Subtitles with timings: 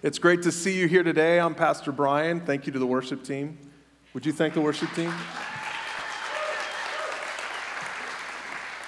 [0.00, 1.40] It's great to see you here today.
[1.40, 2.38] I'm Pastor Brian.
[2.38, 3.58] Thank you to the worship team.
[4.14, 5.12] Would you thank the worship team?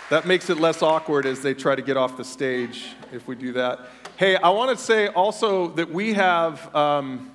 [0.09, 3.35] That makes it less awkward as they try to get off the stage if we
[3.35, 3.81] do that.
[4.19, 7.33] Hey, I want to say also that we have um,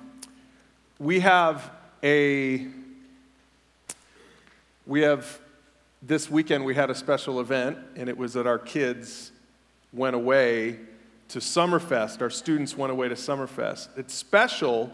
[0.98, 1.70] we have
[2.02, 2.68] a
[4.86, 5.38] we have
[6.00, 9.32] this weekend we had a special event and it was that our kids
[9.92, 10.78] went away
[11.28, 12.22] to Summerfest.
[12.22, 13.88] Our students went away to Summerfest.
[13.96, 14.92] It's special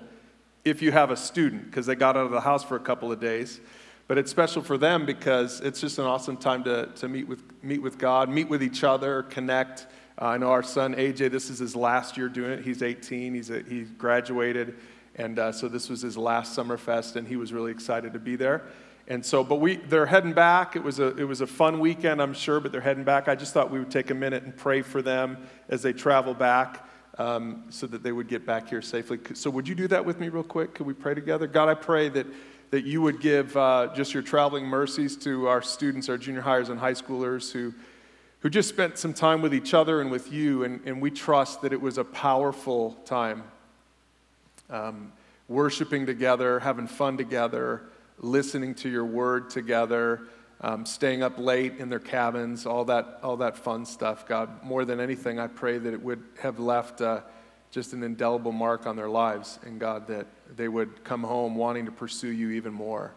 [0.64, 3.10] if you have a student because they got out of the house for a couple
[3.10, 3.60] of days.
[4.08, 7.42] But it's special for them because it's just an awesome time to, to meet, with,
[7.62, 9.86] meet with God, meet with each other, connect.
[10.20, 12.64] Uh, I know our son AJ, this is his last year doing it.
[12.64, 14.76] He's 18, he's a, he graduated,
[15.16, 18.36] and uh, so this was his last Summerfest, and he was really excited to be
[18.36, 18.64] there.
[19.08, 20.76] And so, but we, they're heading back.
[20.76, 23.28] It was, a, it was a fun weekend, I'm sure, but they're heading back.
[23.28, 25.38] I just thought we would take a minute and pray for them
[25.68, 26.88] as they travel back
[27.18, 29.18] um, so that they would get back here safely.
[29.34, 30.74] So, would you do that with me, real quick?
[30.74, 31.46] Could we pray together?
[31.46, 32.26] God, I pray that
[32.72, 36.70] that you would give uh, just your traveling mercies to our students, our junior highers
[36.70, 37.74] and high schoolers who,
[38.40, 40.64] who just spent some time with each other and with you.
[40.64, 43.44] And, and we trust that it was a powerful time.
[44.70, 45.12] Um,
[45.48, 47.82] worshiping together, having fun together,
[48.22, 50.22] listening to your word together,
[50.62, 54.26] um, staying up late in their cabins, all that, all that fun stuff.
[54.26, 57.02] God, more than anything, I pray that it would have left.
[57.02, 57.20] Uh,
[57.72, 61.86] just an indelible mark on their lives, and God, that they would come home wanting
[61.86, 63.12] to pursue you even more.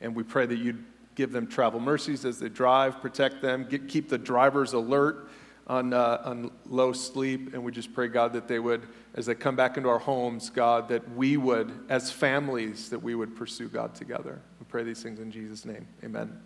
[0.00, 0.84] And we pray that you'd
[1.16, 5.28] give them travel mercies as they drive, protect them, get, keep the drivers alert
[5.70, 7.54] on, uh, on low sleep.
[7.54, 10.50] And we just pray, God, that they would, as they come back into our homes,
[10.50, 14.42] God, that we would, as families, that we would pursue God together.
[14.58, 15.86] We pray these things in Jesus' name.
[16.02, 16.36] Amen.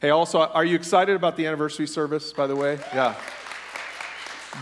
[0.00, 2.78] Hey, also, are you excited about the anniversary service, by the way?
[2.94, 3.16] Yeah.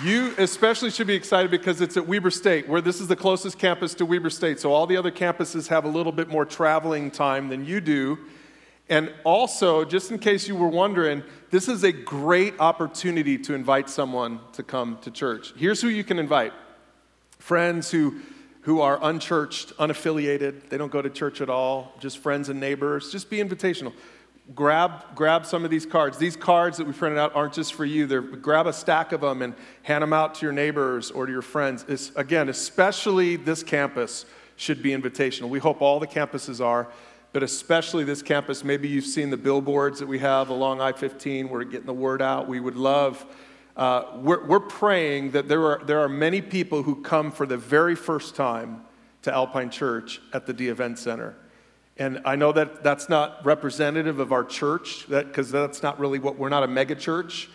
[0.02, 3.58] You especially should be excited because it's at Weber State, where this is the closest
[3.58, 4.58] campus to Weber State.
[4.58, 8.18] So all the other campuses have a little bit more traveling time than you do.
[8.88, 13.90] And also, just in case you were wondering, this is a great opportunity to invite
[13.90, 15.52] someone to come to church.
[15.56, 16.52] Here's who you can invite
[17.38, 18.20] friends who,
[18.62, 23.12] who are unchurched, unaffiliated, they don't go to church at all, just friends and neighbors.
[23.12, 23.92] Just be invitational
[24.54, 26.18] grab, grab some of these cards.
[26.18, 28.06] These cards that we printed out aren't just for you.
[28.06, 31.32] They're, grab a stack of them and hand them out to your neighbors or to
[31.32, 31.84] your friends.
[31.88, 35.48] It's, again, especially this campus should be invitational.
[35.48, 36.88] We hope all the campuses are,
[37.36, 38.64] but especially this campus.
[38.64, 41.50] Maybe you've seen the billboards that we have along I 15.
[41.50, 42.48] We're getting the word out.
[42.48, 43.26] We would love.
[43.76, 47.58] Uh, we're, we're praying that there are, there are many people who come for the
[47.58, 48.84] very first time
[49.20, 51.36] to Alpine Church at the Dee Event Center.
[51.98, 56.18] And I know that that's not representative of our church, because that, that's not really
[56.18, 57.50] what we're not a mega church,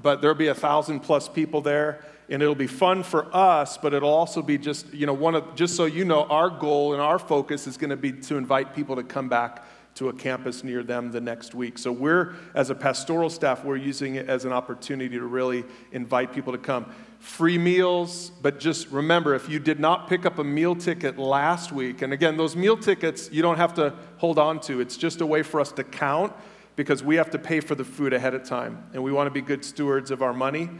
[0.00, 3.94] but there'll be a thousand plus people there, and it'll be fun for us, but
[3.94, 7.00] it'll also be just, you know, one of, just so you know, our goal and
[7.00, 10.62] our focus is going to be to invite people to come back to a campus
[10.62, 11.76] near them the next week.
[11.78, 16.32] So we're, as a pastoral staff, we're using it as an opportunity to really invite
[16.32, 16.86] people to come
[17.18, 21.72] free meals, but just remember if you did not pick up a meal ticket last
[21.72, 25.20] week, and again, those meal tickets you don't have to hold on to, it's just
[25.20, 26.32] a way for us to count
[26.76, 28.84] because we have to pay for the food ahead of time.
[28.94, 30.70] And we want to be good stewards of our money.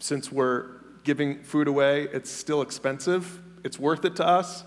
[0.00, 0.75] Since we're
[1.06, 4.64] giving food away, it's still expensive, it's worth it to us,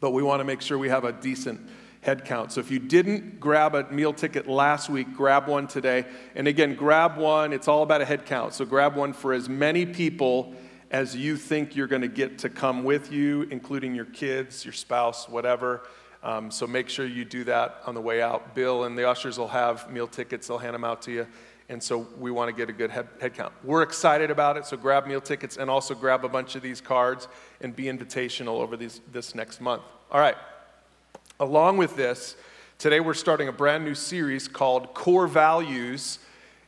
[0.00, 1.60] but we want to make sure we have a decent
[2.00, 2.50] head count.
[2.50, 6.06] So if you didn't grab a meal ticket last week, grab one today.
[6.34, 7.52] And again, grab one.
[7.52, 8.52] It's all about a head count.
[8.52, 10.54] So grab one for as many people
[10.90, 14.74] as you think you're going to get to come with you, including your kids, your
[14.74, 15.82] spouse, whatever.
[16.24, 18.56] Um, so make sure you do that on the way out.
[18.56, 21.26] Bill and the ushers will have meal tickets, they'll hand them out to you.
[21.68, 23.52] And so we want to get a good head, head, count.
[23.62, 26.80] We're excited about it, so grab meal tickets and also grab a bunch of these
[26.80, 27.26] cards
[27.60, 29.82] and be invitational over these, this next month.
[30.12, 30.36] All right.
[31.40, 32.36] Along with this,
[32.78, 36.18] today we're starting a brand new series called Core Values.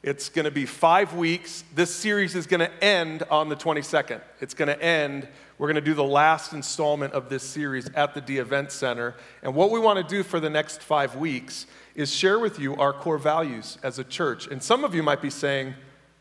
[0.02, 1.64] It's going to be five weeks.
[1.74, 4.20] This series is going to end on the 22nd.
[4.40, 5.26] It's going to end.
[5.58, 9.14] We're going to do the last installment of this series at the Dee Event Center.
[9.42, 12.76] And what we want to do for the next five weeks is share with you
[12.76, 14.46] our core values as a church.
[14.46, 15.74] And some of you might be saying,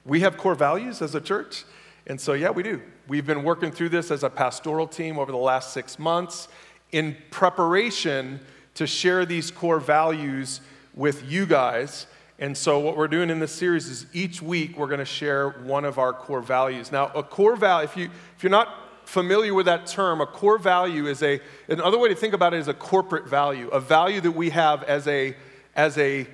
[0.05, 1.65] We have core values as a church?
[2.07, 2.81] And so, yeah, we do.
[3.07, 6.47] We've been working through this as a pastoral team over the last six months
[6.91, 8.39] in preparation
[8.75, 10.61] to share these core values
[10.93, 12.07] with you guys.
[12.37, 15.49] And so, what we're doing in this series is each week we're going to share
[15.49, 16.91] one of our core values.
[16.91, 18.67] Now, a core value, if, you, if you're not
[19.05, 21.39] familiar with that term, a core value is a,
[21.69, 24.83] another way to think about it is a corporate value, a value that we have
[24.83, 25.35] as, a,
[25.75, 26.27] as, a,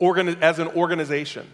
[0.00, 1.46] as an organization.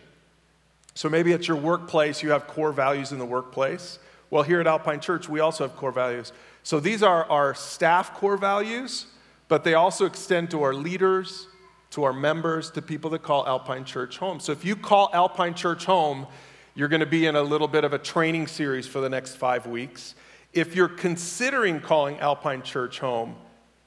[0.94, 3.98] So, maybe at your workplace you have core values in the workplace,
[4.30, 6.32] Well, here at Alpine Church, we also have core values.
[6.68, 9.06] So these are our staff core values,
[9.48, 11.46] but they also extend to our leaders,
[11.90, 14.40] to our members, to people that call Alpine Church home.
[14.40, 16.26] So if you call Alpine Church home,
[16.74, 19.36] you're going to be in a little bit of a training series for the next
[19.36, 20.14] five weeks.
[20.52, 23.36] If you're considering calling Alpine Church home,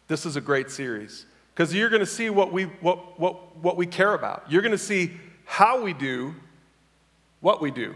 [0.07, 3.77] this is a great series because you're going to see what we, what, what, what
[3.77, 4.43] we care about.
[4.49, 5.11] You're going to see
[5.45, 6.35] how we do
[7.39, 7.95] what we do.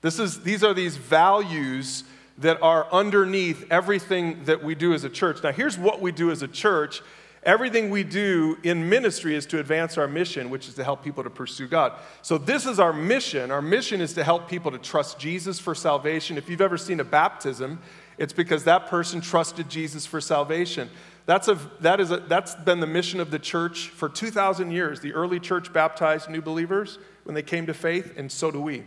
[0.00, 2.04] This is, these are these values
[2.38, 5.42] that are underneath everything that we do as a church.
[5.42, 7.02] Now, here's what we do as a church
[7.44, 11.24] Everything we do in ministry is to advance our mission, which is to help people
[11.24, 11.94] to pursue God.
[12.22, 13.50] So, this is our mission.
[13.50, 16.38] Our mission is to help people to trust Jesus for salvation.
[16.38, 17.80] If you've ever seen a baptism,
[18.16, 20.88] it's because that person trusted Jesus for salvation.
[21.26, 25.00] That's, a, that is a, that's been the mission of the church for 2,000 years.
[25.00, 28.84] The early church baptized new believers when they came to faith, and so do we.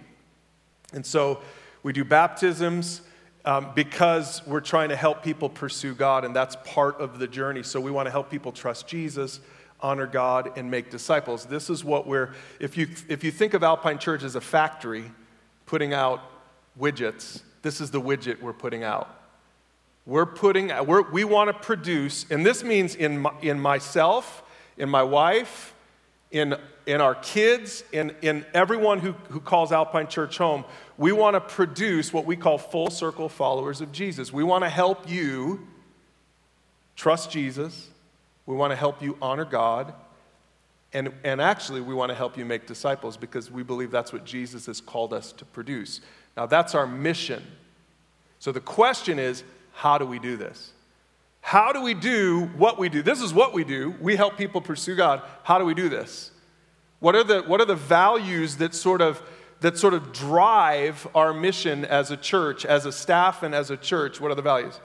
[0.94, 1.42] And so
[1.84, 3.02] we do baptisms
[3.46, 7.62] um, because we're trying to help people pursue God, and that's part of the journey.
[7.62, 9.40] So we want to help people trust Jesus,
[9.80, 11.46] honor God, and make disciples.
[11.46, 15.12] This is what we're, if you, if you think of Alpine Church as a factory
[15.68, 16.22] putting out
[16.80, 19.22] widgets, this is the widget we're putting out.
[20.08, 24.44] We're putting, we're, we want to produce, and this means in, my, in myself,
[24.78, 25.75] in my wife,
[26.32, 26.56] in,
[26.86, 30.66] in our kids, in, in everyone who, who calls Alpine Church home,
[30.98, 34.34] we want to produce what we call full circle followers of Jesus.
[34.34, 35.68] We want to help you
[36.96, 37.90] trust Jesus.
[38.46, 39.94] We want to help you honor God.
[40.94, 44.24] And, and actually, we want to help you make disciples because we believe that's what
[44.24, 46.00] Jesus has called us to produce.
[46.38, 47.44] Now, that's our mission.
[48.40, 49.44] So the question is
[49.74, 50.72] how do we do this?
[51.46, 53.04] How do we do what we do?
[53.04, 53.94] This is what we do.
[54.02, 55.22] We help people pursue God.
[55.44, 56.32] How do we do this?
[57.00, 59.22] What are the, what are the values that sort of
[59.62, 63.78] that sort of drive our mission as a church, as a staff, and as a
[63.78, 64.20] church.
[64.20, 64.80] What are the values?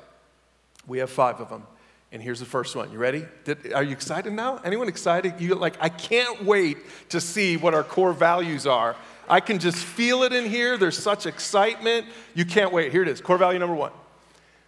[0.87, 1.67] We have five of them.
[2.13, 2.93] And here's the first one.
[2.93, 3.25] You ready?
[3.45, 4.61] Did, are you excited now?
[4.63, 5.41] Anyone excited?
[5.41, 6.77] You like, I can't wait
[7.09, 8.97] to see what our core values are.
[9.31, 10.77] I can just feel it in here.
[10.77, 12.07] There's such excitement.
[12.35, 12.93] You can't wait.
[12.93, 13.23] Here it is.
[13.23, 13.93] Core value number one.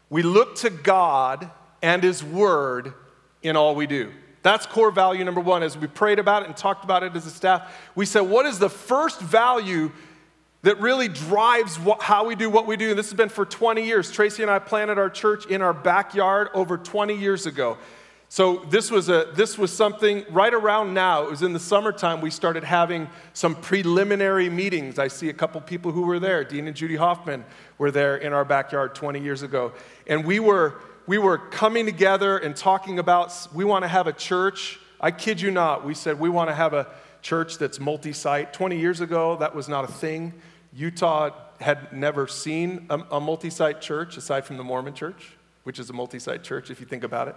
[0.08, 1.50] We look to God
[1.82, 2.94] and His Word
[3.42, 4.12] in all we do.
[4.42, 5.62] That's core value number one.
[5.62, 8.46] As we prayed about it and talked about it as a staff, we said, what
[8.46, 9.92] is the first value
[10.62, 12.90] that really drives what, how we do what we do?
[12.90, 14.10] And this has been for 20 years.
[14.10, 17.78] Tracy and I planted our church in our backyard over 20 years ago.
[18.28, 21.24] So this was, a, this was something right around now.
[21.24, 22.22] It was in the summertime.
[22.22, 24.98] We started having some preliminary meetings.
[24.98, 26.42] I see a couple people who were there.
[26.42, 27.44] Dean and Judy Hoffman
[27.76, 29.72] were there in our backyard 20 years ago.
[30.06, 34.12] And we were we were coming together and talking about we want to have a
[34.12, 34.78] church.
[35.00, 36.86] I kid you not, we said we want to have a
[37.22, 38.52] church that's multi site.
[38.52, 40.34] 20 years ago, that was not a thing.
[40.72, 45.78] Utah had never seen a, a multi site church aside from the Mormon church, which
[45.78, 47.36] is a multi site church if you think about it.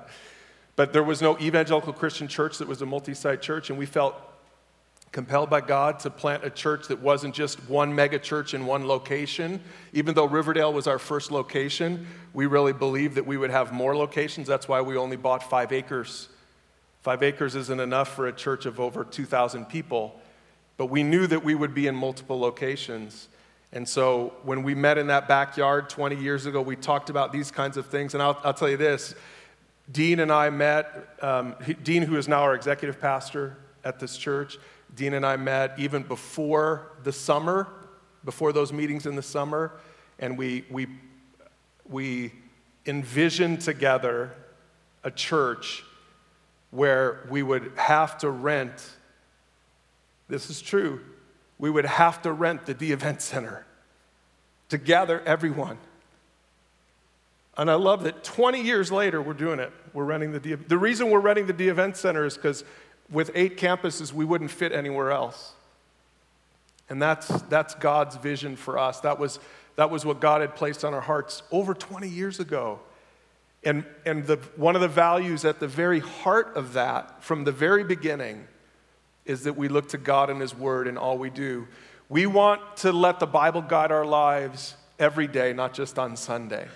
[0.75, 3.85] But there was no evangelical Christian church that was a multi site church, and we
[3.85, 4.15] felt
[5.15, 8.85] compelled by God to plant a church that wasn't just one mega church in one
[8.85, 9.61] location.
[9.93, 13.95] Even though Riverdale was our first location, we really believed that we would have more
[13.95, 14.45] locations.
[14.45, 16.27] That's why we only bought five acres.
[17.01, 20.19] Five acres isn't enough for a church of over 2,000 people,
[20.75, 23.29] but we knew that we would be in multiple locations.
[23.71, 27.51] And so when we met in that backyard 20 years ago, we talked about these
[27.51, 28.15] kinds of things.
[28.15, 29.15] And I'll, I'll tell you this
[29.89, 34.57] Dean and I met, um, Dean, who is now our executive pastor at this church,
[34.93, 37.67] Dean and I met even before the summer,
[38.23, 39.71] before those meetings in the summer,
[40.19, 40.87] and we, we,
[41.89, 42.31] we
[42.85, 44.35] envisioned together
[45.03, 45.83] a church
[46.71, 48.91] where we would have to rent,
[50.27, 51.01] this is true,
[51.57, 53.65] we would have to rent the Dee Event Center
[54.69, 55.77] to gather everyone.
[57.57, 59.71] And I love that 20 years later, we're doing it.
[59.93, 60.55] We're renting the Dee.
[60.55, 62.65] The reason we're renting the Dee Event Center is because
[63.11, 65.53] with eight campuses, we wouldn't fit anywhere else.
[66.89, 68.99] And that's, that's God's vision for us.
[69.01, 69.39] That was,
[69.75, 72.79] that was what God had placed on our hearts over 20 years ago.
[73.63, 77.51] And, and the, one of the values at the very heart of that, from the
[77.51, 78.47] very beginning,
[79.25, 81.67] is that we look to God and His Word in all we do.
[82.07, 86.67] We want to let the Bible guide our lives every day, not just on Sunday.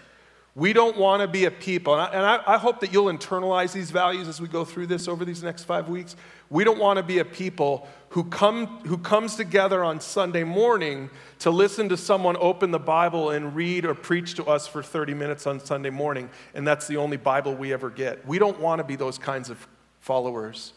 [0.56, 3.06] We don't want to be a people, and, I, and I, I, hope that you'll
[3.06, 6.16] internalize these values as we go through this over these next five weeks.
[6.50, 11.12] We don't want to be a people who, come, who comes together on Sunday morning
[11.40, 15.14] to listen to someone open the Bible and read or preach to us for 30
[15.14, 18.28] minutes on Sunday morning, and that's the only Bible we ever get.
[18.28, 19.68] We don't want to be those kinds of
[20.00, 20.74] followers.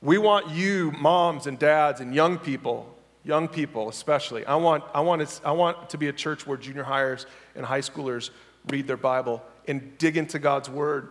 [0.00, 4.46] We want you, moms and dads and young people, young people especially.
[4.46, 7.26] I want, I, want to, I want to be a church where junior highers
[7.56, 8.30] and high schoolers
[8.68, 11.10] read their Bible and dig into God's Word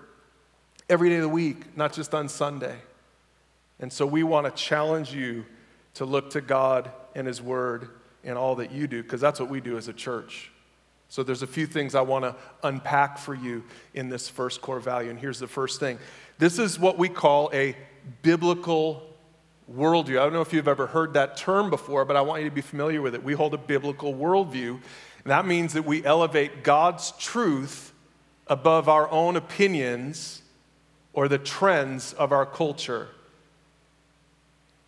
[0.90, 2.78] every day of the week, not just on Sunday.
[3.80, 5.46] And so we want to challenge you
[5.96, 7.90] to look to God and His Word
[8.24, 10.52] in all that you do, because that's what we do as a church.
[11.08, 14.80] So there's a few things I want to unpack for you in this first core
[14.80, 15.10] value.
[15.10, 16.00] And here's the first thing
[16.38, 17.76] this is what we call a
[18.22, 19.16] biblical
[19.72, 20.20] worldview.
[20.20, 22.56] I don't know if you've ever heard that term before, but I want you to
[22.56, 23.24] be familiar with it.
[23.24, 24.82] We hold a biblical worldview, and
[25.26, 27.94] that means that we elevate God's truth
[28.48, 30.42] above our own opinions
[31.14, 33.08] or the trends of our culture.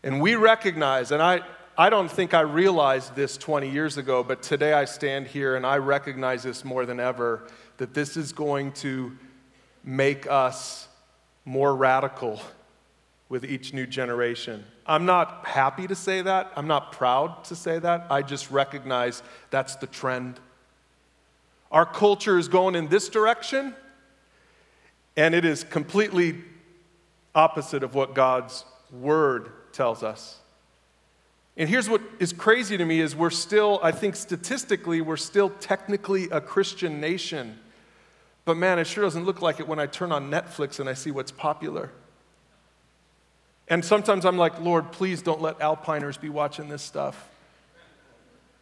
[0.04, 1.42] And we recognize, and I,
[1.78, 5.66] I don't think I realized this 20 years ago, but today I stand here and
[5.66, 9.18] I recognize this more than ever that this is going to
[9.84, 10.88] make us
[11.46, 12.42] more radical
[13.30, 14.64] with each new generation.
[14.86, 16.52] I'm not happy to say that.
[16.56, 18.08] I'm not proud to say that.
[18.10, 20.40] I just recognize that's the trend.
[21.72, 23.76] Our culture is going in this direction,
[25.18, 26.36] and it is completely
[27.36, 30.40] opposite of what God's word tells us.
[31.58, 35.50] And here's what is crazy to me is we're still, I think statistically, we're still
[35.50, 37.60] technically a Christian nation.
[38.46, 40.94] But man, it sure doesn't look like it when I turn on Netflix and I
[40.94, 41.92] see what's popular.
[43.70, 47.30] And sometimes I'm like, Lord, please don't let alpiners be watching this stuff.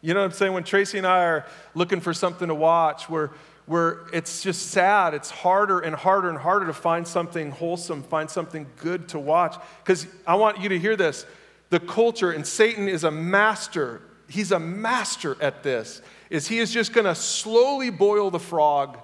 [0.00, 0.52] You know what I'm saying?
[0.52, 3.30] When Tracy and I are looking for something to watch, we're,
[3.66, 5.14] we're, it's just sad.
[5.14, 9.56] It's harder and harder and harder to find something wholesome, find something good to watch.
[9.82, 11.26] Because I want you to hear this
[11.68, 16.72] the culture, and Satan is a master, he's a master at this, is he is
[16.72, 18.98] just going to slowly boil the frog.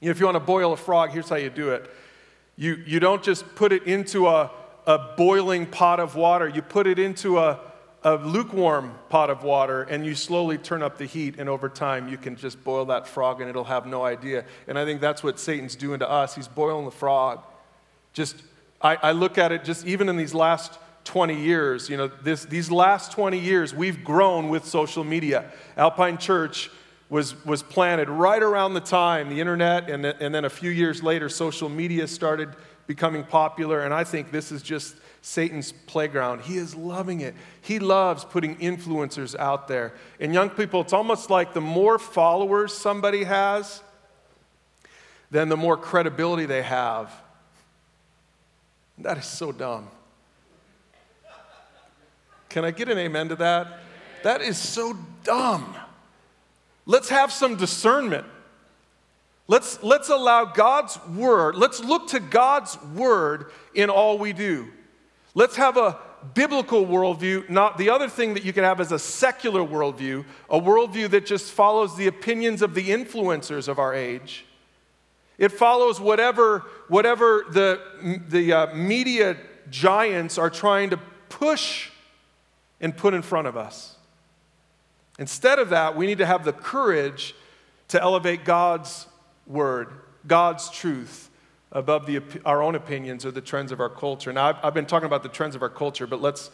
[0.00, 1.90] You know, if you want to boil a frog, here's how you do it.
[2.56, 4.50] You, you don't just put it into a,
[4.86, 7.60] a boiling pot of water, you put it into a,
[8.02, 12.08] a lukewarm pot of water and you slowly turn up the heat, and over time
[12.08, 14.44] you can just boil that frog and it'll have no idea.
[14.66, 16.34] And I think that's what Satan's doing to us.
[16.34, 17.42] He's boiling the frog.
[18.12, 18.36] Just,
[18.80, 22.44] I, I look at it just even in these last 20 years, you know, this,
[22.44, 25.50] these last 20 years, we've grown with social media.
[25.76, 26.70] Alpine Church
[27.08, 31.02] was, was planted right around the time the internet, and, and then a few years
[31.02, 32.50] later, social media started
[32.90, 33.82] becoming popular.
[33.82, 36.40] And I think this is just Satan's playground.
[36.40, 37.36] He is loving it.
[37.60, 39.94] He loves putting influencers out there.
[40.18, 43.80] And young people, it's almost like the more followers somebody has,
[45.30, 47.12] then the more credibility they have.
[48.98, 49.88] That is so dumb.
[52.48, 53.78] Can I get an amen to that?
[54.24, 55.76] That is so dumb.
[56.86, 58.26] Let's have some discernment.
[59.50, 64.68] Let's, let's allow God's word, let's look to God's word in all we do.
[65.34, 65.98] Let's have a
[66.34, 70.60] biblical worldview, not the other thing that you can have is a secular worldview, a
[70.60, 74.46] worldview that just follows the opinions of the influencers of our age.
[75.36, 77.80] It follows whatever, whatever the,
[78.28, 79.36] the uh, media
[79.68, 81.90] giants are trying to push
[82.80, 83.96] and put in front of us.
[85.18, 87.34] Instead of that, we need to have the courage
[87.88, 89.08] to elevate God's
[89.50, 89.88] word,
[90.26, 91.30] God's truth
[91.72, 94.32] above the, our own opinions or the trends of our culture.
[94.32, 96.50] Now, I've, I've been talking about the trends of our culture, but let's,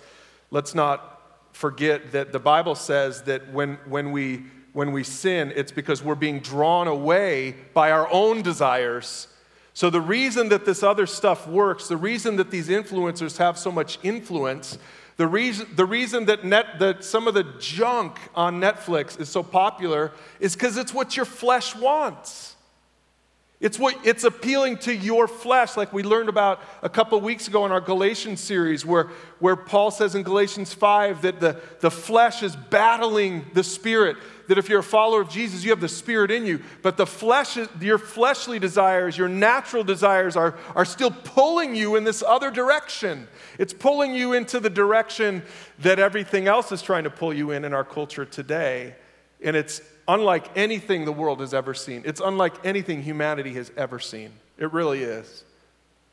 [0.50, 1.22] let's not
[1.52, 6.14] forget that the Bible says that when, when, we, when we sin, it's because we're
[6.14, 9.28] being drawn away by our own desires.
[9.72, 13.70] So, the reason that this other stuff works, the reason that these influencers have so
[13.70, 14.78] much influence,
[15.18, 19.42] the reason, the reason that, net, that some of the junk on Netflix is so
[19.42, 22.55] popular is because it's what your flesh wants.
[23.58, 27.64] It's, what, it's appealing to your flesh, like we learned about a couple weeks ago
[27.64, 29.08] in our Galatians series, where,
[29.38, 34.18] where Paul says in Galatians 5 that the, the flesh is battling the spirit.
[34.48, 36.62] That if you're a follower of Jesus, you have the spirit in you.
[36.82, 42.04] But the flesh, your fleshly desires, your natural desires are, are still pulling you in
[42.04, 43.26] this other direction.
[43.58, 45.42] It's pulling you into the direction
[45.78, 48.96] that everything else is trying to pull you in in our culture today.
[49.42, 52.02] And it's unlike anything the world has ever seen.
[52.04, 54.32] It's unlike anything humanity has ever seen.
[54.58, 55.44] It really is.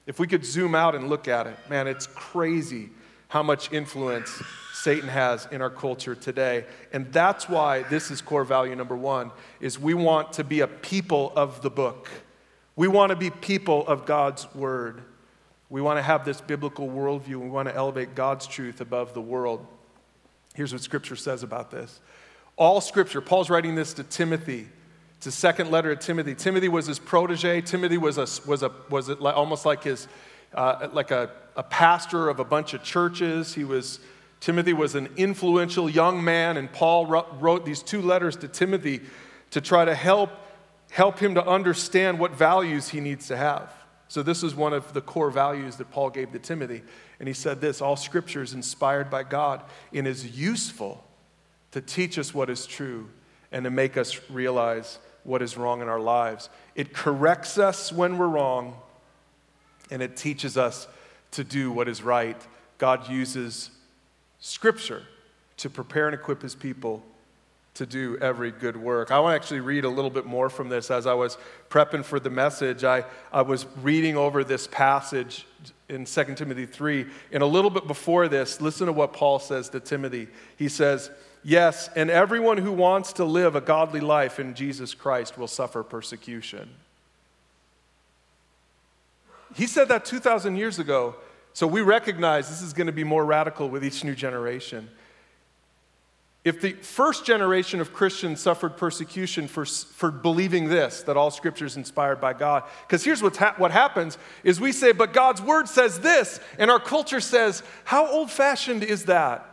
[0.06, 2.90] If we could zoom out and look at it, man, it's crazy
[3.30, 4.42] how much influence
[4.74, 6.66] Satan has in our culture today.
[6.92, 9.32] And that's why this is core value number 1
[9.62, 12.10] is we want to be a people of the book.
[12.76, 15.04] We want to be people of God's word.
[15.70, 17.38] We want to have this biblical worldview.
[17.38, 19.66] We want to elevate God's truth above the world.
[20.54, 22.00] Here's what scripture says about this.
[22.56, 24.68] All scripture, Paul's writing this to Timothy.
[25.18, 26.36] It's a second letter to Timothy.
[26.36, 27.62] Timothy was his protege.
[27.62, 30.08] Timothy was, a, was, a, was almost like his,
[30.54, 33.56] uh, like a, a pastor of a bunch of churches.
[33.56, 34.00] He was,
[34.40, 39.02] Timothy was an influential young man, and Paul wrote these two letters to Timothy
[39.50, 40.30] to try to help,
[40.92, 43.74] help him to understand what values he needs to have.
[44.10, 46.84] So, this is one of the core values that Paul gave to Timothy.
[47.20, 51.04] And he said this All scripture is inspired by God and is useful
[51.74, 53.10] to teach us what is true
[53.52, 56.50] and to make us realize what is wrong in our lives.
[56.76, 58.78] It corrects us when we're wrong,
[59.92, 60.88] and it teaches us
[61.32, 62.40] to do what is right.
[62.78, 63.72] God uses
[64.40, 65.04] scripture
[65.58, 67.04] to prepare and equip his people
[67.74, 69.12] to do every good work.
[69.12, 70.92] I want to actually read a little bit more from this.
[70.92, 71.38] As I was
[71.70, 75.48] prepping for the message, I, I was reading over this passage
[75.94, 77.06] in 2 Timothy 3.
[77.32, 80.28] And a little bit before this, listen to what Paul says to Timothy.
[80.58, 81.12] He says,
[81.44, 85.84] Yes, and everyone who wants to live a godly life in Jesus Christ will suffer
[85.84, 86.70] persecution.
[89.54, 91.16] He said that 2,000 years ago,
[91.54, 94.90] so we recognize this is going to be more radical with each new generation.
[96.44, 101.66] If the first generation of Christians suffered persecution for, for believing this, that all scripture
[101.66, 105.42] is inspired by God, because here's what's ha- what happens is we say, but God's
[105.42, 109.50] word says this, and our culture says, how old fashioned is that?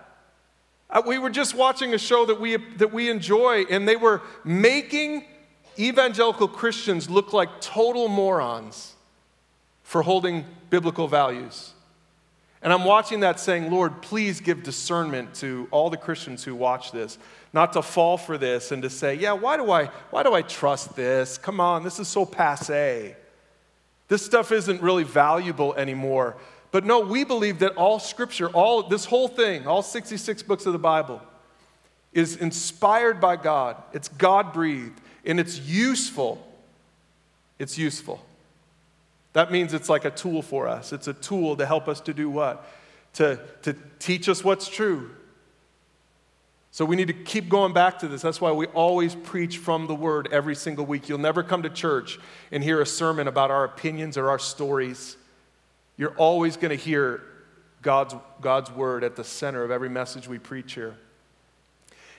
[0.89, 4.21] Uh, we were just watching a show that we, that we enjoy, and they were
[4.43, 5.25] making
[5.79, 8.97] evangelical Christians look like total morons
[9.85, 11.73] for holding biblical values.
[12.63, 16.93] And I'm watching that saying, Lord, please give discernment to all the Christians who watch
[16.93, 17.17] this,
[17.53, 20.43] not to fall for this and to say, yeah, why do I, why do I
[20.43, 21.39] trust this?
[21.39, 23.17] Come on, this is so passe.
[24.09, 26.37] This stuff isn't really valuable anymore.
[26.71, 30.73] But no, we believe that all scripture, all this whole thing, all 66 books of
[30.73, 31.23] the Bible,
[32.13, 33.77] is inspired by God.
[33.93, 36.47] It's God breathed and it's useful.
[37.59, 38.21] It's useful.
[39.33, 40.93] That means it's like a tool for us.
[40.93, 42.67] It's a tool to help us to do what?
[43.15, 45.11] To, to teach us what's true.
[46.73, 48.23] So we need to keep going back to this.
[48.23, 51.09] That's why we always preach from the Word every single week.
[51.09, 52.19] You'll never come to church
[52.53, 55.17] and hear a sermon about our opinions or our stories.
[55.97, 57.23] You're always going to hear
[57.83, 60.97] God's, God's Word at the center of every message we preach here.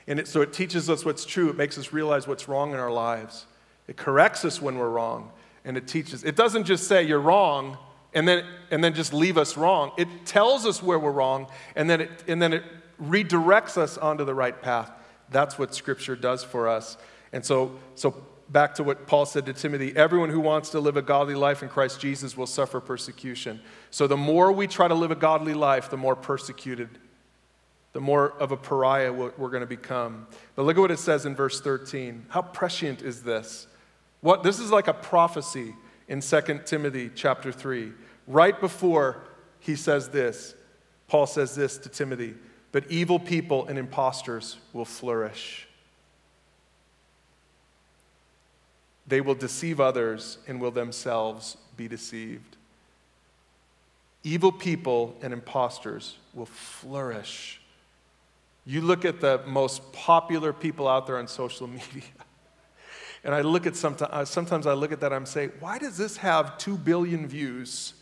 [0.08, 2.80] And it, so it teaches us what's true, it makes us realize what's wrong in
[2.80, 3.46] our lives,
[3.88, 5.32] it corrects us when we're wrong
[5.66, 6.24] and it teaches.
[6.24, 7.78] It doesn't just say you're wrong
[8.14, 9.92] and then, and then just leave us wrong.
[9.98, 12.64] It tells us where we're wrong and then, it, and then it
[13.02, 14.92] redirects us onto the right path.
[15.30, 16.98] That's what Scripture does for us.
[17.32, 20.98] And so, so back to what Paul said to Timothy everyone who wants to live
[20.98, 23.62] a godly life in Christ Jesus will suffer persecution.
[23.92, 26.90] So the more we try to live a godly life, the more persecuted,
[27.94, 30.28] the more of a pariah we're going to become.
[30.56, 32.26] But look at what it says in verse 13.
[32.30, 33.68] How prescient is this?
[34.22, 35.76] What, this is like a prophecy
[36.08, 37.92] in 2 Timothy chapter 3.
[38.28, 39.24] Right before
[39.60, 40.56] he says this,
[41.08, 42.36] Paul says this to Timothy
[42.72, 45.68] But evil people and impostors will flourish.
[49.08, 52.58] They will deceive others and will themselves be deceived.
[54.24, 57.60] Evil people and impostors will flourish.
[58.66, 62.04] You look at the most popular people out there on social media.
[63.24, 65.98] And I look at sometimes, uh, sometimes I look at that, I'm saying, why does
[65.98, 67.94] this have 2 billion views?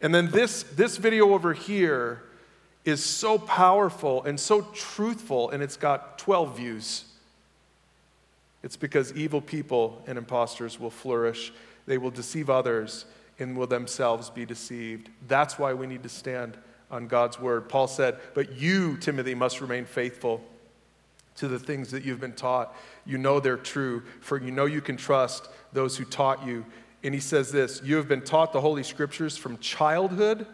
[0.00, 2.22] And then this, this video over here
[2.84, 7.04] is so powerful and so truthful, and it's got 12 views.
[8.62, 11.52] It's because evil people and imposters will flourish.
[11.86, 13.04] They will deceive others
[13.38, 15.10] and will themselves be deceived.
[15.28, 16.56] That's why we need to stand
[16.90, 17.68] on God's word.
[17.68, 20.42] Paul said, But you, Timothy, must remain faithful
[21.36, 22.74] to the things that you've been taught.
[23.06, 26.66] You know they're true, for you know you can trust those who taught you.
[27.04, 30.46] And he says this You have been taught the Holy Scriptures from childhood,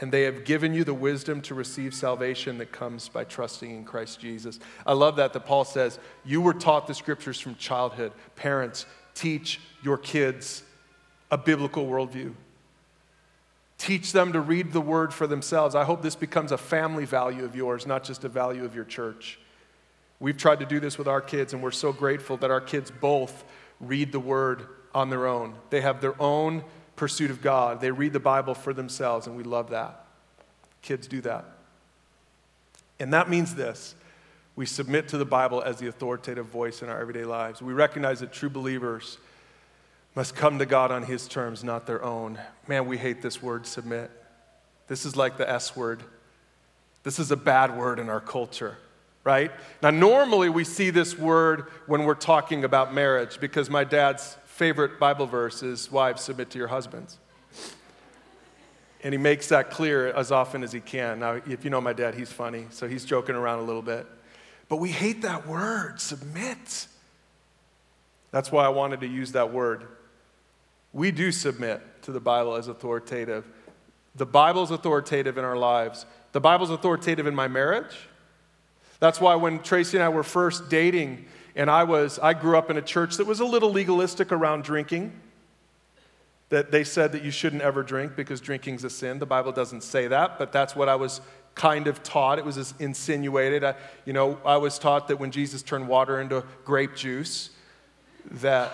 [0.00, 3.84] and they have given you the wisdom to receive salvation that comes by trusting in
[3.84, 4.58] Christ Jesus.
[4.84, 8.12] I love that, that Paul says, You were taught the Scriptures from childhood.
[8.34, 10.64] Parents, teach your kids
[11.30, 12.34] a biblical worldview.
[13.78, 15.74] Teach them to read the word for themselves.
[15.74, 18.84] I hope this becomes a family value of yours, not just a value of your
[18.84, 19.40] church.
[20.22, 22.92] We've tried to do this with our kids, and we're so grateful that our kids
[22.92, 23.42] both
[23.80, 25.56] read the Word on their own.
[25.70, 26.62] They have their own
[26.94, 27.80] pursuit of God.
[27.80, 30.06] They read the Bible for themselves, and we love that.
[30.80, 31.44] Kids do that.
[33.00, 33.96] And that means this
[34.54, 37.60] we submit to the Bible as the authoritative voice in our everyday lives.
[37.60, 39.18] We recognize that true believers
[40.14, 42.38] must come to God on His terms, not their own.
[42.68, 44.08] Man, we hate this word, submit.
[44.86, 46.04] This is like the S word.
[47.02, 48.78] This is a bad word in our culture
[49.24, 49.50] right?
[49.82, 54.98] Now, normally we see this word when we're talking about marriage because my dad's favorite
[54.98, 57.18] Bible verse is wives submit to your husbands.
[59.04, 61.20] And he makes that clear as often as he can.
[61.20, 64.06] Now, if you know my dad, he's funny, so he's joking around a little bit.
[64.68, 66.86] But we hate that word, submit.
[68.30, 69.86] That's why I wanted to use that word.
[70.92, 73.44] We do submit to the Bible as authoritative.
[74.14, 76.06] The Bible is authoritative in our lives.
[76.32, 77.96] The Bible is authoritative in my marriage.
[79.02, 81.24] That's why when Tracy and I were first dating,
[81.56, 84.62] and I was, I grew up in a church that was a little legalistic around
[84.62, 85.12] drinking
[86.50, 89.18] that they said that you shouldn't ever drink because drinking's a sin.
[89.18, 91.20] The Bible doesn't say that, but that's what I was
[91.56, 92.38] kind of taught.
[92.38, 93.64] It was insinuated.
[93.64, 97.50] I, you know, I was taught that when Jesus turned water into grape juice,
[98.30, 98.72] that.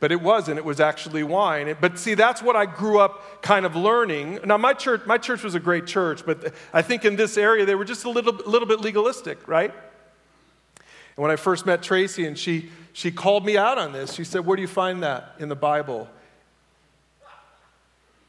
[0.00, 0.58] But it wasn't.
[0.58, 1.76] It was actually wine.
[1.80, 4.40] But see, that's what I grew up kind of learning.
[4.44, 7.66] Now, my church, my church was a great church, but I think in this area
[7.66, 9.70] they were just a little, little bit legalistic, right?
[9.70, 14.12] And when I first met Tracy and she she called me out on this.
[14.14, 16.08] She said, Where do you find that in the Bible?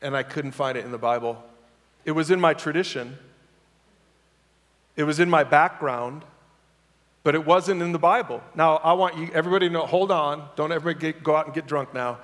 [0.02, 1.44] And I couldn't find it in the Bible.
[2.06, 3.18] It was in my tradition,
[4.96, 6.24] it was in my background,
[7.24, 8.42] but it wasn't in the Bible.
[8.56, 11.68] Now, I want you, everybody to know, hold on, don't ever go out and get
[11.68, 12.20] drunk now.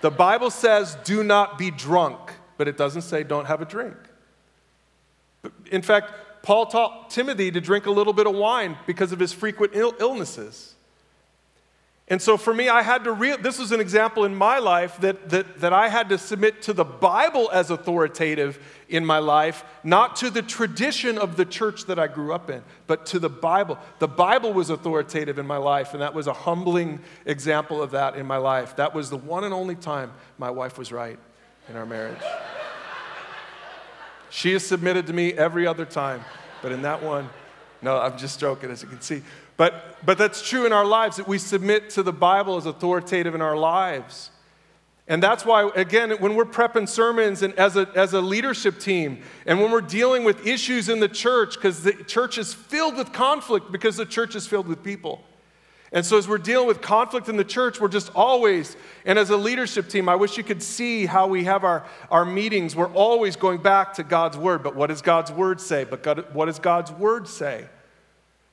[0.00, 2.18] The Bible says, do not be drunk,
[2.56, 3.96] but it doesn't say don't have a drink.
[5.70, 9.32] In fact, Paul taught Timothy to drink a little bit of wine because of his
[9.32, 10.71] frequent Ill- illnesses.
[12.12, 14.98] And so for me, I had to real this was an example in my life
[14.98, 19.64] that, that, that I had to submit to the Bible as authoritative in my life,
[19.82, 23.30] not to the tradition of the church that I grew up in, but to the
[23.30, 23.78] Bible.
[23.98, 28.14] The Bible was authoritative in my life, and that was a humbling example of that
[28.14, 28.76] in my life.
[28.76, 31.18] That was the one and only time my wife was right
[31.70, 32.20] in our marriage.
[34.28, 36.22] she has submitted to me every other time,
[36.60, 37.30] but in that one,
[37.80, 39.22] no, I'm just joking, as you can see.
[39.56, 43.34] But, but that's true in our lives that we submit to the Bible as authoritative
[43.34, 44.30] in our lives.
[45.08, 49.22] And that's why, again, when we're prepping sermons and as a, as a leadership team,
[49.46, 53.12] and when we're dealing with issues in the church, because the church is filled with
[53.12, 55.24] conflict because the church is filled with people.
[55.94, 59.28] And so, as we're dealing with conflict in the church, we're just always, and as
[59.28, 62.74] a leadership team, I wish you could see how we have our, our meetings.
[62.74, 64.62] We're always going back to God's word.
[64.62, 65.84] But what does God's word say?
[65.84, 67.66] But God, what does God's word say?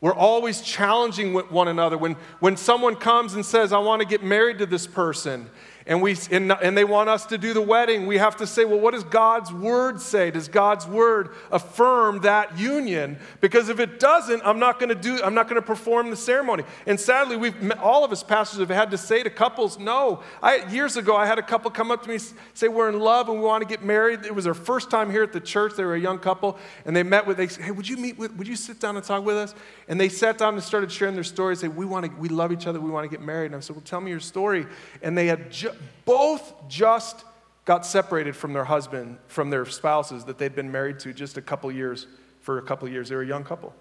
[0.01, 1.97] We're always challenging one another.
[1.97, 5.49] When, when someone comes and says, I want to get married to this person,
[5.89, 8.63] and, we, and, and they want us to do the wedding, we have to say,
[8.63, 10.31] well, what does God's word say?
[10.31, 13.17] Does God's word affirm that union?
[13.41, 16.15] Because if it doesn't, I'm not going to do, I'm not going to perform the
[16.15, 16.63] ceremony.
[16.85, 20.21] And sadly, we've, all of us pastors have had to say to couples, no.
[20.41, 22.19] I, years ago, I had a couple come up to me,
[22.53, 24.25] say, we're in love and we want to get married.
[24.25, 25.73] It was their first time here at the church.
[25.75, 28.17] They were a young couple, and they met with, they said, hey, would you meet
[28.17, 29.55] with, would you sit down and talk with us?
[29.87, 31.61] And they sat down and started sharing their stories.
[31.61, 32.79] Say, we want to, we love each other.
[32.79, 33.47] We want to get married.
[33.47, 34.67] And I said, well, tell me your story.
[35.01, 35.71] And they had ju-
[36.05, 37.23] both just
[37.65, 41.41] got separated from their husband, from their spouses that they'd been married to just a
[41.41, 42.07] couple years,
[42.41, 43.09] for a couple years.
[43.09, 43.73] They were a young couple.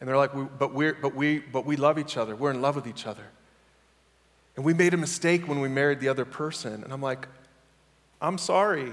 [0.00, 2.36] And they're like, but, we're, but, we, but we love each other.
[2.36, 3.24] We're in love with each other.
[4.56, 6.82] And we made a mistake when we married the other person.
[6.84, 7.28] And I'm like,
[8.20, 8.92] I'm sorry.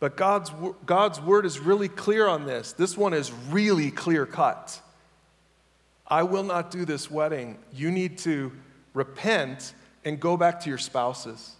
[0.00, 0.52] But God's,
[0.84, 2.72] God's word is really clear on this.
[2.72, 4.80] This one is really clear cut.
[6.06, 7.58] I will not do this wedding.
[7.72, 8.52] You need to
[8.94, 9.74] repent
[10.06, 11.56] and go back to your spouses.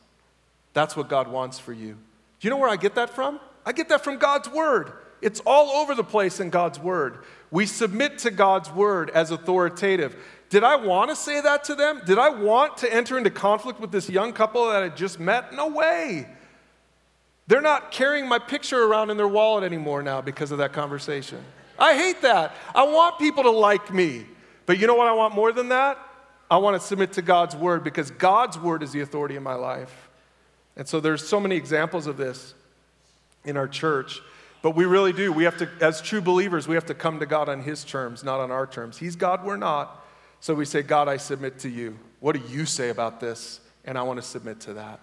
[0.73, 1.93] That's what God wants for you.
[1.93, 3.41] Do you know where I get that from?
[3.67, 4.93] I get that from God's Word.
[5.21, 7.25] It's all over the place in God's Word.
[7.51, 10.17] We submit to God's Word as authoritative.
[10.49, 12.03] Did I want to say that to them?
[12.07, 15.53] Did I want to enter into conflict with this young couple that I just met?
[15.53, 16.29] No way.
[17.49, 21.45] They're not carrying my picture around in their wallet anymore now because of that conversation.
[21.79, 22.55] I hate that.
[22.75, 24.27] I want people to like me.
[24.67, 25.99] But you know what I want more than that?
[26.51, 29.55] I want to submit to God's word because God's word is the authority in my
[29.55, 30.09] life.
[30.77, 32.55] And so there's so many examples of this
[33.45, 34.21] in our church.
[34.63, 35.33] But we really do.
[35.33, 38.23] We have to, as true believers, we have to come to God on His terms,
[38.23, 38.99] not on our terms.
[38.99, 40.05] He's God, we're not.
[40.41, 41.99] So we say, God, I submit to you.
[42.21, 43.61] What do you say about this?
[43.85, 45.01] And I want to submit to that.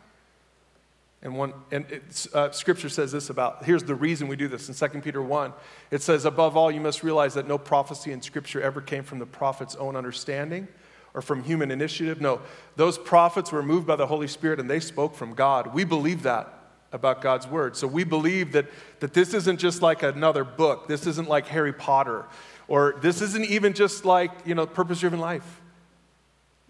[1.22, 1.86] And, one, and
[2.34, 5.54] uh, scripture says this about, here's the reason we do this in 2 Peter 1.
[5.90, 9.20] It says, Above all, you must realize that no prophecy in scripture ever came from
[9.20, 10.68] the prophet's own understanding
[11.14, 12.20] or from human initiative.
[12.22, 12.42] No,
[12.76, 15.74] those prophets were moved by the Holy Spirit and they spoke from God.
[15.74, 16.52] We believe that
[16.92, 17.76] about God's word.
[17.76, 18.68] So we believe that,
[19.00, 20.88] that this isn't just like another book.
[20.88, 22.26] This isn't like Harry Potter.
[22.68, 25.62] Or this isn't even just like, you know, purpose driven life.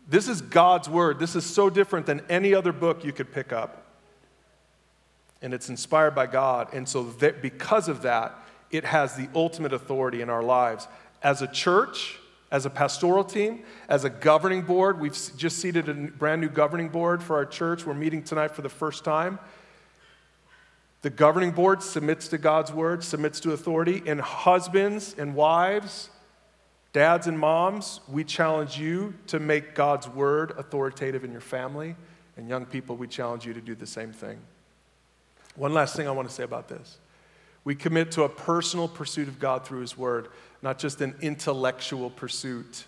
[0.07, 1.19] This is God's word.
[1.19, 3.85] This is so different than any other book you could pick up.
[5.41, 6.73] And it's inspired by God.
[6.73, 8.37] And so, that, because of that,
[8.71, 10.87] it has the ultimate authority in our lives.
[11.21, 12.17] As a church,
[12.53, 14.99] as a pastoral team, as a governing board.
[14.99, 17.83] We've just seated a brand new governing board for our church.
[17.83, 19.39] We're meeting tonight for the first time.
[21.01, 26.11] The governing board submits to God's word, submits to authority, and husbands and wives,
[26.93, 31.95] dads and moms, we challenge you to make God's word authoritative in your family.
[32.37, 34.39] And young people, we challenge you to do the same thing.
[35.55, 36.99] One last thing I want to say about this.
[37.63, 40.29] We commit to a personal pursuit of God through His Word,
[40.61, 42.85] not just an intellectual pursuit.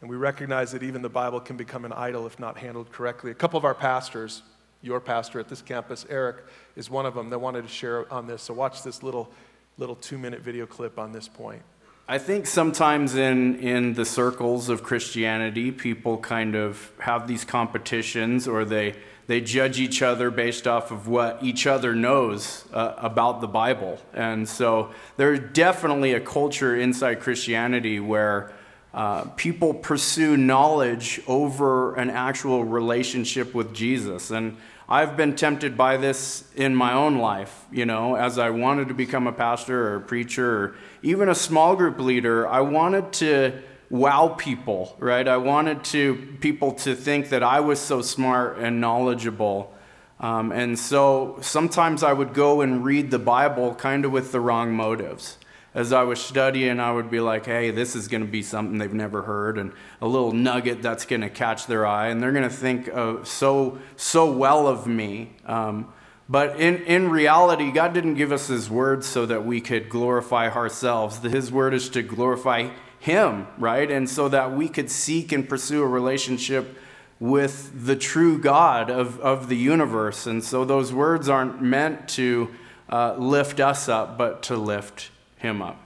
[0.00, 3.30] And we recognize that even the Bible can become an idol if not handled correctly.
[3.30, 4.42] A couple of our pastors,
[4.80, 6.44] your pastor at this campus, Eric,
[6.76, 8.42] is one of them that wanted to share on this.
[8.42, 9.30] So watch this little,
[9.76, 11.62] little two minute video clip on this point.
[12.10, 18.48] I think sometimes in, in the circles of Christianity, people kind of have these competitions
[18.48, 18.94] or they,
[19.28, 23.98] they judge each other based off of what each other knows uh, about the Bible.
[24.14, 28.50] And so there's definitely a culture inside Christianity where
[28.94, 34.30] uh, people pursue knowledge over an actual relationship with Jesus.
[34.30, 34.56] And
[34.88, 38.94] I've been tempted by this in my own life, you know, as I wanted to
[38.94, 42.48] become a pastor or a preacher or even a small group leader.
[42.48, 45.26] I wanted to wow people, right?
[45.26, 49.72] I wanted to people to think that I was so smart and knowledgeable.
[50.20, 54.40] Um, and so sometimes I would go and read the Bible kind of with the
[54.40, 55.38] wrong motives.
[55.74, 58.78] As I was studying, I would be like, hey, this is going to be something
[58.78, 62.32] they've never heard, and a little nugget that's going to catch their eye, and they're
[62.32, 65.36] going to think uh, so, so well of me.
[65.44, 65.92] Um,
[66.28, 70.50] but in, in reality, God didn't give us His word so that we could glorify
[70.50, 71.18] ourselves.
[71.18, 73.90] His word is to glorify him, right?
[73.90, 76.76] And so that we could seek and pursue a relationship
[77.20, 80.26] with the true God of, of the universe.
[80.26, 82.50] And so those words aren't meant to
[82.88, 85.80] uh, lift us up, but to lift him up.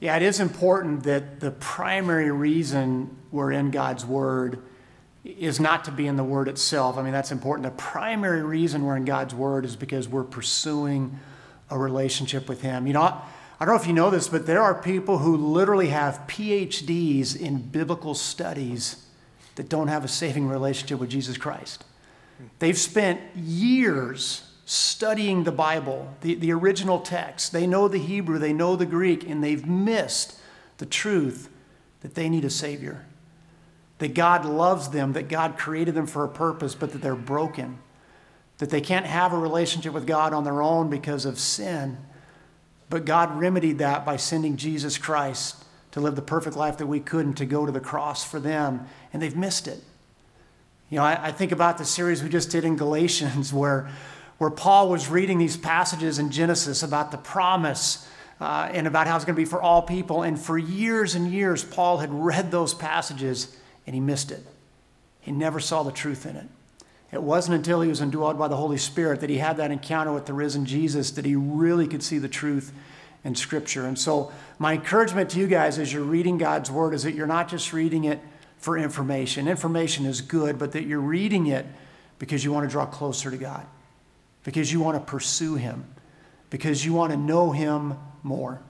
[0.00, 4.62] Yeah, it is important that the primary reason we're in God's Word
[5.24, 6.98] is not to be in the Word itself.
[6.98, 7.64] I mean, that's important.
[7.64, 11.18] The primary reason we're in God's Word is because we're pursuing
[11.70, 12.86] a relationship with Him.
[12.86, 13.20] You know,
[13.58, 17.34] I don't know if you know this, but there are people who literally have PhDs
[17.34, 19.06] in biblical studies
[19.54, 21.84] that don't have a saving relationship with Jesus Christ.
[22.58, 27.52] They've spent years studying the Bible, the, the original text.
[27.52, 30.38] They know the Hebrew, they know the Greek, and they've missed
[30.76, 31.48] the truth
[32.02, 33.06] that they need a Savior.
[33.98, 37.78] That God loves them, that God created them for a purpose, but that they're broken.
[38.58, 41.96] That they can't have a relationship with God on their own because of sin
[42.88, 47.00] but God remedied that by sending Jesus Christ to live the perfect life that we
[47.00, 49.82] couldn't, to go to the cross for them, and they've missed it.
[50.90, 53.88] You know, I, I think about the series we just did in Galatians where,
[54.38, 58.08] where Paul was reading these passages in Genesis about the promise
[58.40, 60.22] uh, and about how it's going to be for all people.
[60.22, 64.44] And for years and years, Paul had read those passages and he missed it.
[65.20, 66.46] He never saw the truth in it.
[67.12, 70.12] It wasn't until he was indwelled by the Holy Spirit that he had that encounter
[70.12, 72.72] with the risen Jesus that he really could see the truth
[73.24, 73.86] in Scripture.
[73.86, 77.26] And so, my encouragement to you guys as you're reading God's Word is that you're
[77.26, 78.20] not just reading it
[78.58, 79.46] for information.
[79.48, 81.66] Information is good, but that you're reading it
[82.18, 83.66] because you want to draw closer to God,
[84.44, 85.84] because you want to pursue Him,
[86.50, 88.60] because you want to know Him more.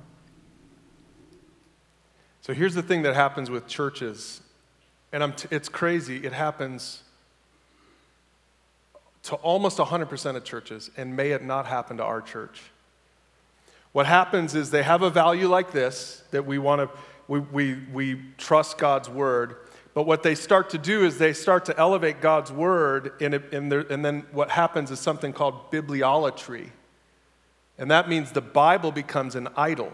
[2.43, 4.43] So, here's the thing that happens with churches,
[5.13, 6.25] and t- it's crazy.
[6.25, 7.03] It happens
[9.27, 12.63] to almost 100% of churches, and may it not happen to our church.
[13.93, 17.75] What happens is they have a value like this that we want to, we, we,
[17.93, 19.57] we trust God's word,
[19.95, 23.69] but what they start to do is they start to elevate God's word, in, in
[23.69, 26.71] their, and then what happens is something called bibliolatry.
[27.79, 29.93] And that means the Bible becomes an idol.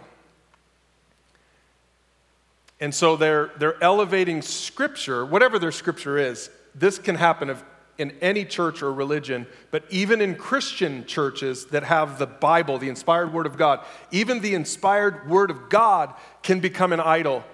[2.80, 6.50] And so they're, they're elevating scripture, whatever their scripture is.
[6.74, 7.62] This can happen of
[7.98, 12.88] in any church or religion, but even in Christian churches that have the Bible, the
[12.88, 17.44] inspired Word of God, even the inspired Word of God can become an idol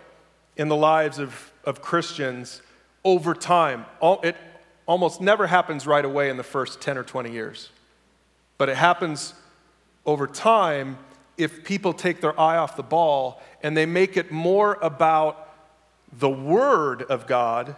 [0.57, 2.63] in the lives of, of Christians
[3.05, 3.85] over time.
[4.03, 4.37] It
[4.87, 7.71] almost never happens right away in the first 10 or 20 years,
[8.57, 9.35] but it happens
[10.07, 10.99] over time
[11.37, 15.49] if people take their eye off the ball and they make it more about
[16.13, 17.77] the Word of God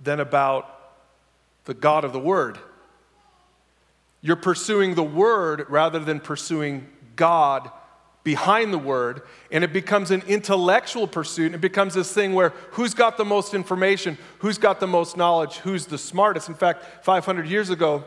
[0.00, 0.73] than about
[1.64, 2.58] the God of the Word.
[4.20, 7.70] You're pursuing the Word rather than pursuing God
[8.22, 11.46] behind the Word, and it becomes an intellectual pursuit.
[11.46, 15.16] And it becomes this thing where who's got the most information, who's got the most
[15.16, 16.48] knowledge, who's the smartest.
[16.48, 18.02] In fact, 500 years ago,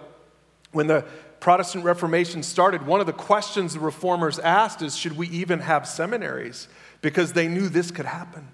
[0.71, 1.05] when the
[1.39, 5.87] Protestant Reformation started, one of the questions the reformers asked is should we even have
[5.87, 6.67] seminaries?
[7.01, 8.47] Because they knew this could happen.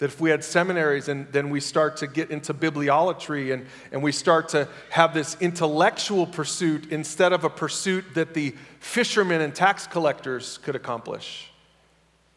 [0.00, 4.02] That if we had seminaries and then we start to get into bibliolatry and, and
[4.02, 9.54] we start to have this intellectual pursuit instead of a pursuit that the fishermen and
[9.54, 11.50] tax collectors could accomplish.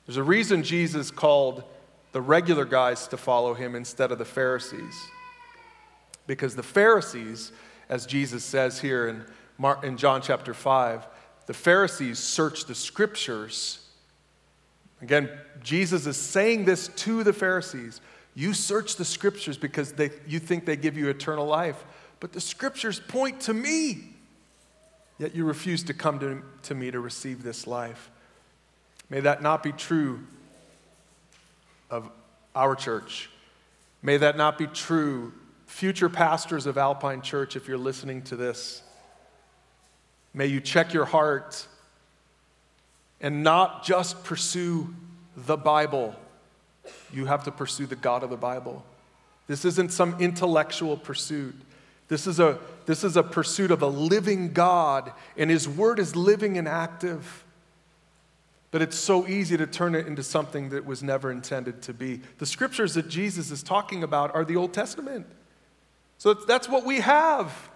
[0.06, 1.63] There's a reason Jesus called
[2.12, 4.95] the regular guys to follow him instead of the Pharisees.
[6.28, 7.54] Because the Pharisees,
[7.88, 9.23] as Jesus says here in,
[9.58, 11.08] Mark, in John chapter 5,
[11.45, 13.82] the Pharisees searched the scriptures
[15.03, 15.29] Again,
[15.61, 17.99] Jesus is saying this to the Pharisees.
[18.35, 21.83] You search the scriptures because they, you think they give you eternal life,
[22.21, 24.05] but the scriptures point to me.
[25.19, 28.09] Yet you refuse to come to, to me to receive this life.
[29.09, 30.21] May that not be true
[31.89, 32.09] of
[32.55, 33.29] our church.
[34.01, 35.33] May that not be true,
[35.67, 38.81] future pastors of Alpine Church, if you're listening to this.
[40.33, 41.67] May you check your heart
[43.23, 44.93] and not just pursue
[45.36, 46.13] the Bible.
[47.12, 48.86] You have to pursue the God of the Bible.
[49.47, 51.55] This isn't some intellectual pursuit.
[52.09, 56.15] This is a, this is a pursuit of a living God, and His Word is
[56.15, 57.45] living and active.
[58.71, 62.21] But it's so easy to turn it into something that was never intended to be.
[62.39, 65.27] The scriptures that Jesus is talking about are the Old Testament.
[66.17, 67.69] So that's what we have.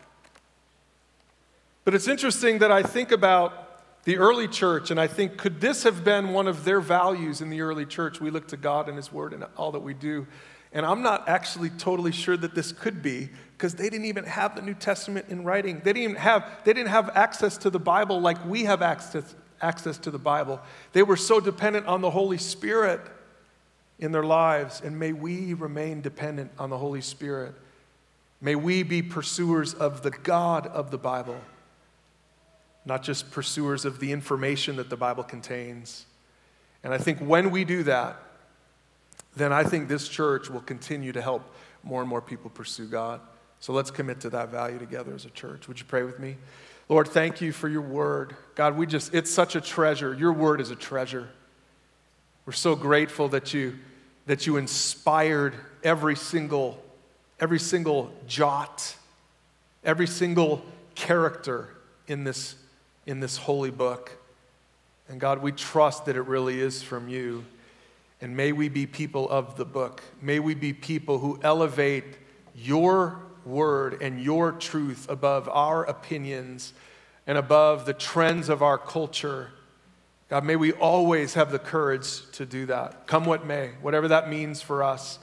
[1.86, 3.66] But it's interesting that I think about
[4.07, 7.49] the early church, and I think, could this have been one of their values in
[7.49, 8.21] the early church?
[8.21, 10.25] We look to God and His Word and all that we do.
[10.71, 14.55] And I'm not actually totally sure that this could be because they didn't even have
[14.55, 15.79] the New Testament in writing.
[15.79, 19.35] They didn't even have, they didn't have access to the Bible like we have access,
[19.61, 20.61] access to the Bible.
[20.93, 23.01] They were so dependent on the Holy Spirit
[23.99, 24.79] in their lives.
[24.79, 27.55] And may we remain dependent on the Holy Spirit.
[28.39, 31.41] May we be pursuers of the God of the Bible
[32.88, 36.06] not just pursuers of the information that the Bible contains.
[36.84, 38.15] And I think when we do that,
[39.36, 43.19] then I think this church will continue to help more and more people pursue God.
[43.60, 45.67] So let's commit to that value together as a church.
[45.67, 46.38] Would you pray with me?
[46.88, 48.38] Lord, thank you for your word.
[48.56, 50.13] God, we just, it's such a treasure.
[50.13, 51.28] Your word is a treasure.
[52.45, 53.78] We're so grateful that you,
[54.28, 56.82] that you inspired every single,
[57.41, 58.95] every single jot,
[59.84, 60.63] every single
[60.95, 61.76] character
[62.08, 62.56] in this
[63.07, 64.11] in this holy book.
[65.09, 67.45] And God, we trust that it really is from you.
[68.19, 70.03] And may we be people of the book.
[70.21, 72.03] May we be people who elevate
[72.53, 76.73] your word and your truth above our opinions
[77.25, 79.51] and above the trends of our culture.
[80.29, 83.07] God, may we always have the courage to do that.
[83.07, 85.19] Come what may, whatever that means for us,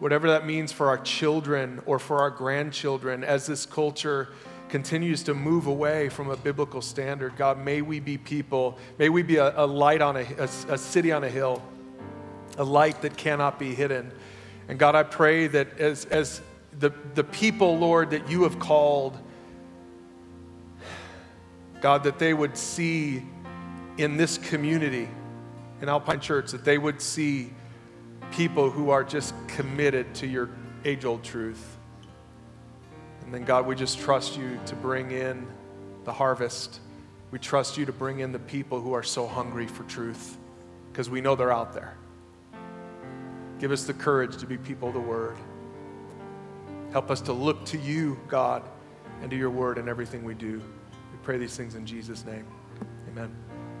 [0.00, 4.30] whatever that means for our children or for our grandchildren as this culture
[4.74, 7.36] continues to move away from a biblical standard.
[7.36, 10.76] God, may we be people, may we be a, a light on a, a, a
[10.76, 11.62] city on a hill,
[12.58, 14.10] a light that cannot be hidden.
[14.66, 16.42] And God, I pray that as, as
[16.76, 19.16] the, the people, Lord, that you have called,
[21.80, 23.22] God, that they would see
[23.96, 25.08] in this community,
[25.82, 27.52] in Alpine Church, that they would see
[28.32, 30.50] people who are just committed to your
[30.84, 31.76] age old truth.
[33.24, 35.46] And then, God, we just trust you to bring in
[36.04, 36.80] the harvest.
[37.30, 40.36] We trust you to bring in the people who are so hungry for truth
[40.92, 41.96] because we know they're out there.
[43.58, 45.36] Give us the courage to be people of the word.
[46.92, 48.62] Help us to look to you, God,
[49.20, 50.58] and to your word in everything we do.
[50.58, 52.46] We pray these things in Jesus' name.
[53.08, 53.53] Amen.